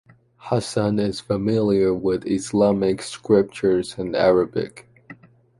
[0.49, 4.89] Hasan is familiar with Islamic scriptures and Arabic.